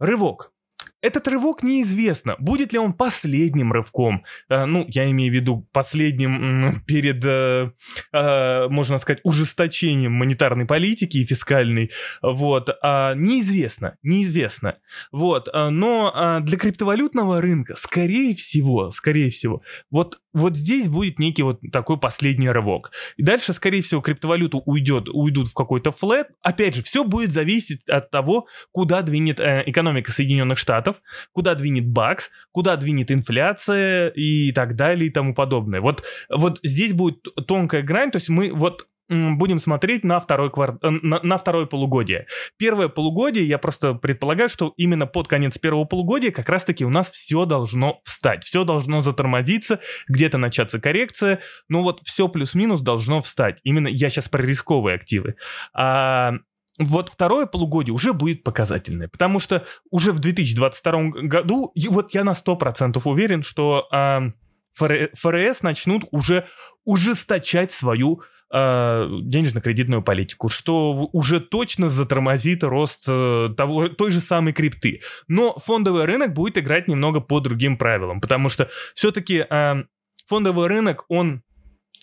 рывок. 0.00 0.52
Этот 1.00 1.28
рывок 1.28 1.62
неизвестно, 1.62 2.34
будет 2.38 2.72
ли 2.72 2.78
он 2.78 2.92
последним 2.92 3.72
рывком. 3.72 4.24
Э, 4.48 4.64
ну, 4.64 4.84
я 4.88 5.08
имею 5.10 5.30
в 5.32 5.34
виду 5.34 5.68
последним 5.72 6.74
перед, 6.86 7.24
э, 7.24 7.70
э, 8.12 8.68
можно 8.68 8.98
сказать, 8.98 9.20
ужесточением 9.22 10.12
монетарной 10.12 10.66
политики 10.66 11.18
и 11.18 11.24
фискальной. 11.24 11.90
Вот. 12.20 12.70
А, 12.82 13.14
неизвестно, 13.14 13.96
неизвестно. 14.02 14.78
Вот. 15.12 15.48
А, 15.52 15.70
но 15.70 16.12
а, 16.14 16.40
для 16.40 16.58
криптовалютного 16.58 17.40
рынка, 17.40 17.74
скорее 17.76 18.34
всего, 18.34 18.90
скорее 18.90 19.30
всего, 19.30 19.62
вот, 19.90 20.18
вот 20.34 20.56
здесь 20.56 20.88
будет 20.88 21.18
некий 21.18 21.42
вот 21.42 21.60
такой 21.72 21.98
последний 21.98 22.50
рывок. 22.50 22.92
И 23.16 23.22
дальше, 23.22 23.52
скорее 23.52 23.82
всего, 23.82 24.00
криптовалюту 24.00 24.62
уйдет, 24.66 25.08
уйдут 25.08 25.48
в 25.48 25.54
какой-то 25.54 25.90
флет. 25.90 26.28
Опять 26.42 26.74
же, 26.74 26.82
все 26.82 27.04
будет 27.04 27.32
зависеть 27.32 27.88
от 27.88 28.10
того, 28.10 28.46
куда 28.70 29.02
двинет 29.02 29.40
экономика 29.40 30.12
Соединенных 30.12 30.58
Штатов, 30.58 30.96
куда 31.32 31.54
двинет 31.54 31.88
бакс, 31.88 32.30
куда 32.52 32.76
двинет 32.76 33.10
инфляция 33.10 34.08
и 34.08 34.52
так 34.52 34.76
далее 34.76 35.08
и 35.08 35.12
тому 35.12 35.34
подобное. 35.34 35.80
Вот, 35.80 36.04
вот 36.28 36.58
здесь 36.62 36.92
будет 36.92 37.26
тонкая 37.46 37.82
грань, 37.82 38.10
то 38.10 38.16
есть 38.16 38.28
мы 38.28 38.52
вот 38.52 38.86
будем 39.08 39.58
смотреть 39.58 40.04
на 40.04 40.20
второй, 40.20 40.50
квар... 40.50 40.78
Э, 40.82 40.90
на, 40.90 41.20
на 41.22 41.38
второе 41.38 41.66
полугодие. 41.66 42.26
Первое 42.56 42.88
полугодие, 42.88 43.46
я 43.46 43.58
просто 43.58 43.94
предполагаю, 43.94 44.48
что 44.48 44.74
именно 44.76 45.06
под 45.06 45.28
конец 45.28 45.58
первого 45.58 45.84
полугодия 45.84 46.30
как 46.30 46.48
раз-таки 46.48 46.84
у 46.84 46.90
нас 46.90 47.10
все 47.10 47.44
должно 47.44 48.00
встать, 48.04 48.44
все 48.44 48.64
должно 48.64 49.00
затормозиться, 49.00 49.80
где-то 50.08 50.38
начаться 50.38 50.80
коррекция, 50.80 51.40
но 51.68 51.82
вот 51.82 52.00
все 52.04 52.28
плюс-минус 52.28 52.80
должно 52.80 53.20
встать. 53.22 53.60
Именно 53.64 53.88
я 53.88 54.08
сейчас 54.10 54.28
про 54.28 54.42
рисковые 54.42 54.96
активы. 54.96 55.36
А, 55.72 56.34
вот 56.78 57.08
второе 57.08 57.46
полугодие 57.46 57.94
уже 57.94 58.12
будет 58.12 58.44
показательное, 58.44 59.08
потому 59.08 59.40
что 59.40 59.64
уже 59.90 60.12
в 60.12 60.20
2022 60.20 61.10
году, 61.22 61.72
и 61.74 61.88
вот 61.88 62.14
я 62.14 62.24
на 62.24 62.32
100% 62.32 63.00
уверен, 63.04 63.42
что 63.42 63.88
ФРС 64.78 65.62
начнут 65.62 66.04
уже 66.10 66.46
ужесточать 66.84 67.72
свою 67.72 68.22
э, 68.52 69.06
денежно-кредитную 69.22 70.02
политику, 70.02 70.48
что 70.48 71.08
уже 71.12 71.40
точно 71.40 71.88
затормозит 71.88 72.64
рост 72.64 73.04
э, 73.08 73.48
того, 73.56 73.88
той 73.88 74.10
же 74.10 74.20
самой 74.20 74.52
крипты. 74.52 75.00
Но 75.26 75.54
фондовый 75.58 76.04
рынок 76.04 76.32
будет 76.32 76.58
играть 76.58 76.88
немного 76.88 77.20
по 77.20 77.40
другим 77.40 77.76
правилам, 77.76 78.20
потому 78.20 78.48
что 78.48 78.68
все-таки 78.94 79.44
э, 79.48 79.74
фондовый 80.26 80.68
рынок, 80.68 81.04
он 81.08 81.42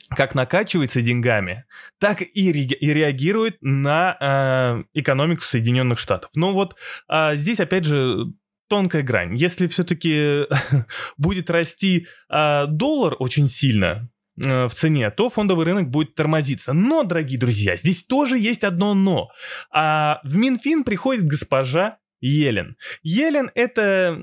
как 0.10 0.36
накачивается 0.36 1.02
деньгами, 1.02 1.66
так 2.00 2.22
и, 2.22 2.52
ре- 2.52 2.62
и 2.62 2.94
реагирует 2.94 3.58
на 3.62 4.16
э, 4.20 4.84
экономику 4.94 5.42
Соединенных 5.42 5.98
Штатов. 5.98 6.30
Но 6.36 6.54
вот 6.54 6.76
э, 7.10 7.36
здесь, 7.36 7.60
опять 7.60 7.86
же, 7.86 8.26
тонкая 8.68 9.04
грань. 9.04 9.36
Если 9.36 9.68
все-таки 9.68 10.46
будет 11.18 11.50
расти 11.50 12.08
э, 12.30 12.66
доллар 12.68 13.16
очень 13.20 13.48
сильно, 13.48 14.10
э, 14.44 14.68
в 14.68 14.74
цене, 14.74 15.10
то 15.12 15.30
фондовый 15.30 15.66
рынок 15.66 15.90
будет 15.90 16.16
тормозиться. 16.16 16.74
Но, 16.74 17.04
дорогие 17.04 17.40
друзья, 17.40 17.76
здесь 17.76 18.04
тоже 18.04 18.38
есть 18.38 18.64
одно 18.64 18.94
но. 18.94 19.30
А 19.72 20.20
в 20.24 20.36
Минфин 20.36 20.84
приходит 20.84 21.26
госпожа 21.26 21.98
Елен. 22.26 22.76
Елен 23.04 23.52
это 23.54 24.20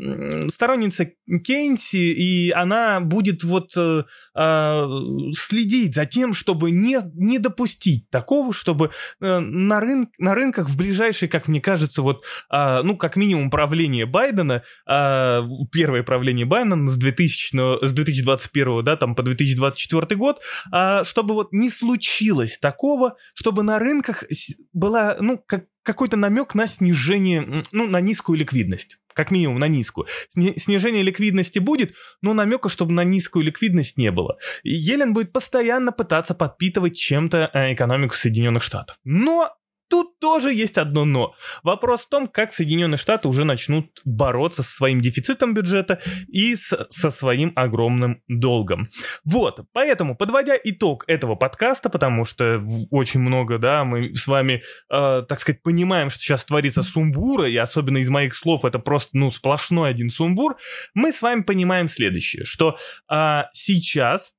сторонница 0.53 1.13
Кейнси, 1.45 2.13
и 2.13 2.51
она 2.51 3.01
будет 3.01 3.45
вот 3.45 3.73
э, 3.77 4.03
э, 4.35 4.87
следить 5.33 5.95
за 5.95 6.05
тем, 6.05 6.35
чтобы 6.35 6.71
не, 6.71 6.99
не 7.15 7.39
допустить 7.39 8.11
такого, 8.11 8.53
чтобы 8.53 8.91
э, 9.21 9.39
на, 9.39 9.81
рын, 9.81 10.09
на 10.19 10.35
рынках 10.35 10.69
в 10.69 10.77
ближайшие, 10.77 11.29
как 11.29 11.49
мне 11.49 11.61
кажется, 11.61 12.03
вот, 12.03 12.25
э, 12.51 12.83
ну, 12.83 12.97
как 12.97 13.17
минимум 13.17 13.51
правление 13.51 14.07
Байдена, 14.07 14.65
э, 14.87 15.43
первое 15.71 16.03
правление 16.03 16.45
Байдена 16.45 16.89
с, 16.89 16.97
2000, 16.97 17.87
с 17.87 17.93
2021, 17.93 18.85
да, 18.85 18.97
там 18.97 19.15
по 19.15 19.23
2024 19.23 20.17
год, 20.17 20.41
э, 20.73 21.05
чтобы 21.05 21.35
вот 21.35 21.53
не 21.53 21.71
случилось 21.71 22.59
такого, 22.59 23.17
чтобы 23.35 23.63
на 23.63 23.79
рынках 23.79 24.25
была, 24.73 25.17
ну, 25.21 25.39
как 25.39 25.67
какой-то 25.83 26.17
намек 26.17 26.55
на 26.55 26.67
снижение, 26.67 27.65
ну, 27.73 27.87
на 27.87 28.01
низкую 28.01 28.39
ликвидность. 28.39 28.99
Как 29.15 29.31
минимум 29.31 29.59
на 29.59 29.69
низкую. 29.69 30.07
Снижение 30.31 31.03
ликвидности 31.03 31.59
будет, 31.59 31.95
но 32.23 32.33
намека, 32.33 32.69
чтобы 32.69 32.93
на 32.93 33.05
низкую 33.05 33.45
ликвидность 33.45 33.99
не 33.99 34.11
было. 34.11 34.39
Елен 34.63 35.13
будет 35.13 35.33
постоянно 35.33 35.93
пытаться 35.93 36.35
подпитывать 36.35 36.97
чем-то 36.97 37.51
э, 37.53 37.75
экономику 37.75 38.15
Соединенных 38.15 38.63
Штатов. 38.63 38.97
Но 39.05 39.51
Тут 39.93 40.19
тоже 40.21 40.55
есть 40.55 40.79
одно 40.79 41.05
но. 41.05 41.35
Вопрос 41.63 42.07
в 42.07 42.09
том, 42.09 42.27
как 42.27 42.51
Соединенные 42.51 42.97
Штаты 42.97 43.29
уже 43.29 43.45
начнут 43.45 44.01
бороться 44.07 44.63
со 44.63 44.73
своим 44.73 45.03
дефицитом 45.03 45.53
бюджета 45.53 46.01
и 46.29 46.57
с, 46.57 46.87
со 46.89 47.11
своим 47.11 47.53
огромным 47.57 48.23
долгом. 48.27 48.89
Вот, 49.27 49.61
поэтому, 49.75 50.17
подводя 50.17 50.55
итог 50.65 51.05
этого 51.09 51.35
подкаста, 51.35 51.91
потому 51.91 52.25
что 52.25 52.59
очень 52.91 53.21
много, 53.21 53.59
да, 53.59 53.85
мы 53.85 54.15
с 54.15 54.27
вами, 54.27 54.63
э, 54.91 55.25
так 55.29 55.39
сказать, 55.39 55.63
понимаем, 55.63 56.09
что 56.09 56.21
сейчас 56.21 56.47
творится 56.47 56.83
сумбура, 56.83 57.47
и 57.47 57.57
особенно 57.59 57.99
из 57.99 58.09
моих 58.09 58.35
слов 58.35 58.65
это 58.65 58.79
просто, 58.79 59.11
ну, 59.13 59.31
сплошной 59.31 59.91
один 59.91 60.09
сумбур, 60.09 60.57
мы 60.95 61.13
с 61.13 61.21
вами 61.21 61.43
понимаем 61.43 61.89
следующее, 61.89 62.47
что 62.47 62.79
э, 63.11 63.43
сейчас 63.53 64.33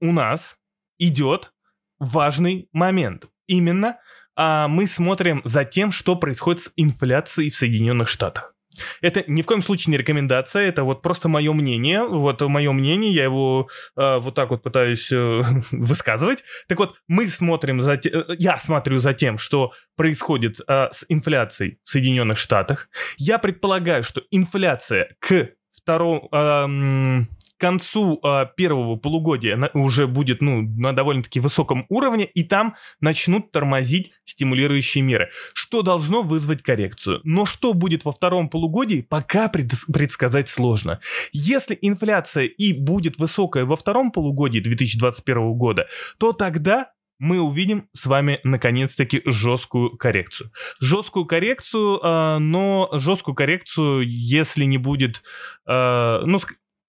у 0.00 0.10
нас 0.10 0.56
идет 0.96 1.52
важный 1.98 2.70
момент. 2.72 3.26
Именно 3.46 3.98
а 4.36 4.68
мы 4.68 4.86
смотрим 4.86 5.42
за 5.44 5.64
тем, 5.64 5.92
что 5.92 6.16
происходит 6.16 6.62
с 6.62 6.72
инфляцией 6.76 7.50
в 7.50 7.54
Соединенных 7.54 8.08
Штатах. 8.08 8.54
Это 9.00 9.24
ни 9.26 9.42
в 9.42 9.46
коем 9.46 9.62
случае 9.62 9.92
не 9.92 9.98
рекомендация, 9.98 10.62
это 10.62 10.84
вот 10.84 11.02
просто 11.02 11.28
мое 11.28 11.52
мнение. 11.52 12.04
Вот 12.06 12.40
мое 12.42 12.72
мнение, 12.72 13.12
я 13.12 13.24
его 13.24 13.68
э, 13.96 14.18
вот 14.18 14.34
так 14.34 14.50
вот 14.50 14.62
пытаюсь 14.62 15.10
э, 15.12 15.42
высказывать. 15.72 16.42
Так 16.68 16.78
вот, 16.78 16.94
мы 17.08 17.26
смотрим 17.26 17.80
за 17.80 17.96
тем, 17.96 18.14
э, 18.14 18.36
я 18.38 18.56
смотрю 18.56 18.98
за 18.98 19.12
тем, 19.12 19.38
что 19.38 19.72
происходит 19.96 20.60
э, 20.66 20.88
с 20.90 21.04
инфляцией 21.08 21.78
в 21.82 21.88
Соединенных 21.88 22.38
Штатах. 22.38 22.88
Я 23.18 23.38
предполагаю, 23.38 24.02
что 24.02 24.22
инфляция 24.30 25.14
к 25.20 25.50
второму, 25.70 26.28
э, 26.32 27.24
концу 27.62 28.20
э, 28.22 28.46
первого 28.56 28.96
полугодия 28.96 29.56
на, 29.56 29.70
уже 29.72 30.08
будет 30.08 30.42
ну, 30.42 30.62
на 30.62 30.92
довольно-таки 30.92 31.38
высоком 31.38 31.86
уровне, 31.88 32.24
и 32.24 32.42
там 32.42 32.74
начнут 33.00 33.52
тормозить 33.52 34.10
стимулирующие 34.24 35.02
меры, 35.02 35.30
что 35.54 35.82
должно 35.82 36.22
вызвать 36.22 36.62
коррекцию. 36.62 37.20
Но 37.22 37.46
что 37.46 37.72
будет 37.72 38.04
во 38.04 38.10
втором 38.10 38.48
полугодии, 38.48 39.06
пока 39.08 39.48
пред, 39.48 39.70
предсказать 39.92 40.48
сложно. 40.48 41.00
Если 41.32 41.78
инфляция 41.80 42.46
и 42.46 42.72
будет 42.72 43.18
высокая 43.18 43.64
во 43.64 43.76
втором 43.76 44.10
полугодии 44.10 44.58
2021 44.58 45.52
года, 45.52 45.86
то 46.18 46.32
тогда 46.32 46.90
мы 47.22 47.40
увидим 47.40 47.88
с 47.92 48.06
вами 48.06 48.40
наконец-таки 48.42 49.22
жесткую 49.24 49.96
коррекцию. 49.96 50.50
Жесткую 50.80 51.24
коррекцию, 51.26 52.00
э, 52.02 52.38
но 52.38 52.90
жесткую 52.94 53.36
коррекцию, 53.36 54.04
если 54.04 54.64
не 54.64 54.76
будет, 54.76 55.22
э, 55.64 56.20
ну, 56.24 56.40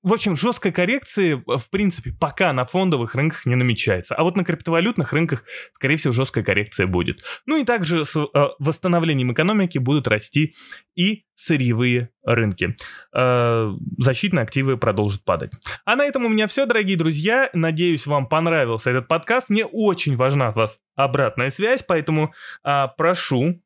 в 0.04 0.14
общем, 0.14 0.36
жесткой 0.36 0.74
коррекции, 0.74 1.42
в 1.46 1.70
принципе, 1.70 2.12
пока 2.12 2.52
на 2.52 2.66
фондовых 2.66 3.16
рынках 3.16 3.46
не 3.46 3.56
намечается. 3.56 4.16
А 4.16 4.24
вот 4.24 4.36
на 4.36 4.44
криптовалютных 4.44 5.14
рынках, 5.14 5.46
скорее 5.72 5.96
всего, 5.96 6.14
жесткая 6.14 6.44
коррекция 6.44 6.88
будет. 6.88 7.24
Ну 7.46 7.58
и 7.58 7.64
также 7.64 8.04
с 8.04 8.18
э, 8.18 8.28
восстановлением 8.60 9.32
экономики 9.32 9.78
будут 9.78 10.10
расти 10.10 10.54
и 10.94 11.24
сырьевые 11.36 12.10
рынки. 12.24 12.76
Э, 13.16 13.72
защитные 13.98 14.44
активы 14.44 14.78
продолжат 14.78 15.24
падать. 15.24 15.54
А 15.86 15.96
на 15.96 16.04
этом 16.06 16.26
у 16.26 16.30
меня 16.30 16.48
все, 16.48 16.66
дорогие 16.66 16.98
друзья. 16.98 17.50
Надеюсь, 17.54 18.06
вам 18.06 18.28
понравился 18.28 18.90
этот 18.90 19.08
подкаст. 19.08 19.50
Мне 19.50 19.66
очень 19.66 20.18
важна 20.18 20.50
от 20.50 20.56
вас 20.58 20.80
обратная 20.96 21.50
связь, 21.50 21.82
поэтому 21.82 22.34
э, 22.66 22.88
прошу 22.98 23.64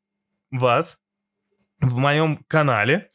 вас 0.52 0.98
в 1.80 1.96
моем 1.98 2.44
канале 2.48 3.08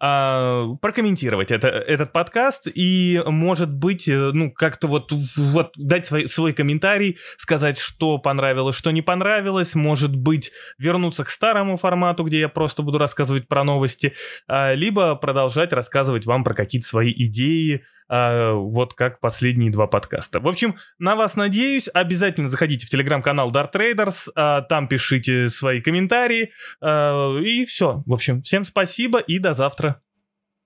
э, 0.00 0.66
прокомментировать 0.82 1.50
это, 1.50 1.68
этот 1.68 2.12
подкаст 2.12 2.68
и, 2.72 3.22
может 3.26 3.72
быть, 3.72 4.08
э, 4.08 4.30
ну, 4.32 4.52
как-то 4.52 4.88
вот, 4.88 5.10
вот 5.36 5.72
дать 5.76 6.06
свой, 6.06 6.28
свой 6.28 6.52
комментарий, 6.52 7.16
сказать, 7.38 7.78
что 7.78 8.18
понравилось, 8.18 8.76
что 8.76 8.90
не 8.90 9.00
понравилось, 9.00 9.74
может 9.74 10.14
быть, 10.14 10.52
вернуться 10.78 11.24
к 11.24 11.30
старому 11.30 11.78
формату, 11.78 12.24
где 12.24 12.40
я 12.40 12.48
просто 12.50 12.82
буду 12.82 12.98
рассказывать 12.98 13.48
про 13.48 13.64
новости, 13.64 14.12
э, 14.48 14.74
либо 14.74 15.14
продолжать 15.14 15.72
рассказывать 15.72 16.26
вам 16.26 16.44
про 16.44 16.52
какие-то 16.52 16.86
свои 16.86 17.12
идеи, 17.12 17.84
а, 18.10 18.54
вот 18.54 18.94
как 18.94 19.20
последние 19.20 19.70
два 19.70 19.86
подкаста. 19.86 20.40
В 20.40 20.48
общем, 20.48 20.74
на 20.98 21.14
вас 21.14 21.36
надеюсь. 21.36 21.88
Обязательно 21.94 22.48
заходите 22.48 22.86
в 22.86 22.90
телеграм-канал 22.90 23.52
Dart 23.52 23.72
Traders, 23.72 24.28
а, 24.34 24.62
там 24.62 24.88
пишите 24.88 25.48
свои 25.48 25.80
комментарии. 25.80 26.50
А, 26.80 27.38
и 27.38 27.64
все. 27.64 28.02
В 28.04 28.12
общем, 28.12 28.42
всем 28.42 28.64
спасибо 28.64 29.20
и 29.20 29.38
до 29.38 29.52
завтра. 29.52 30.02